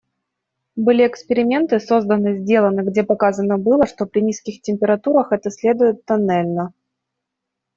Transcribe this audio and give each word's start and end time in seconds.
Были 0.77 1.05
эксперименты 1.05 1.79
созданы, 1.79 2.35
сделаны, 2.39 2.81
где 2.81 3.03
показано 3.03 3.59
было, 3.59 3.85
что 3.85 4.07
при 4.07 4.21
низких 4.21 4.63
температурах 4.63 5.31
это 5.31 5.51
следует 5.51 6.03
тоннельно. 6.05 6.73